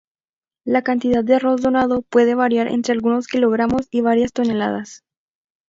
[0.65, 5.03] La cantidad de arroz donado puede variar entre algunos kilogramos y varias toneladas.